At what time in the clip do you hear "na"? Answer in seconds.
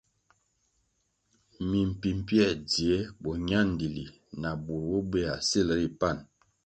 4.41-4.49